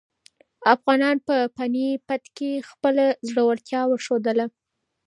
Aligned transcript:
افغانانو 0.75 1.23
په 1.27 1.35
پاني 1.55 1.87
پت 2.07 2.23
کې 2.37 2.51
خپله 2.69 3.05
زړورتیا 3.29 3.81
وښودله. 3.87 4.45